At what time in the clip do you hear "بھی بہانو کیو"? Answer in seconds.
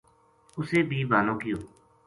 0.89-1.57